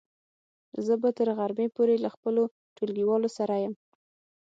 [0.85, 2.43] زه به تر غرمې پورې له خپلو
[2.75, 3.73] ټولګیوالو سره يم.